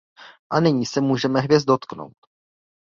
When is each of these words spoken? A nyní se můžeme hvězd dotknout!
A 0.49 0.59
nyní 0.59 0.85
se 0.85 1.01
můžeme 1.01 1.39
hvězd 1.39 1.67
dotknout! 1.67 2.13